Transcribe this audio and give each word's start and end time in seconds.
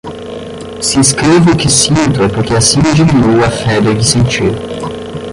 Se 0.81 0.99
escrevo 0.99 1.51
o 1.51 1.55
que 1.55 1.69
sinto 1.69 2.23
é 2.23 2.27
porque 2.27 2.55
assim 2.55 2.79
diminuo 2.81 3.45
a 3.45 3.51
febre 3.51 3.93
de 3.93 4.03
sentir. 4.03 4.51